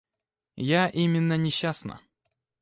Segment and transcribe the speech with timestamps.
[0.73, 2.01] Я именно несчастна.